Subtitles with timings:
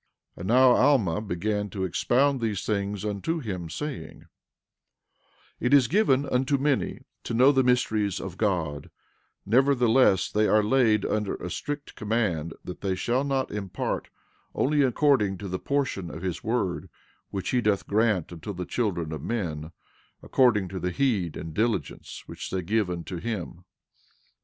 [0.35, 4.23] 12:9 And now Alma began to expound these things unto him, saying:
[5.59, 8.89] It is given unto many to know the mysteries of God;
[9.45, 14.09] nevertheless they are laid under a strict command that they shall not impart
[14.55, 16.89] only according to the portion of his word
[17.29, 19.71] which he doth grant unto the children of men,
[20.23, 23.63] according to the heed and diligence which they give unto him.